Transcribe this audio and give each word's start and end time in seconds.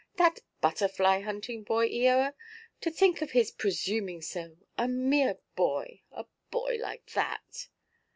"That 0.17 0.39
butterfly–hunting 0.61 1.61
boy, 1.61 1.87
Eoa! 1.89 2.33
To 2.81 2.89
think 2.89 3.21
of 3.21 3.29
his 3.33 3.51
presuming 3.51 4.23
so! 4.23 4.57
A 4.75 4.87
mere 4.87 5.37
boy! 5.55 6.01
A 6.11 6.25
boy 6.49 6.79
like 6.81 7.11
that!" 7.11 7.67